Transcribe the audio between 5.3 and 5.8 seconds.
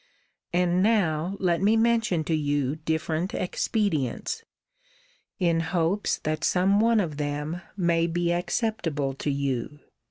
in